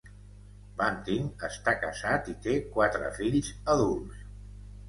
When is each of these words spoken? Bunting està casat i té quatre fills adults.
Bunting 0.79 1.27
està 1.49 1.75
casat 1.83 2.31
i 2.33 2.35
té 2.47 2.57
quatre 2.79 3.15
fills 3.19 3.55
adults. 3.75 4.27